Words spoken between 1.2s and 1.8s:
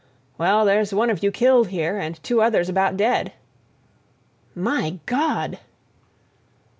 you killed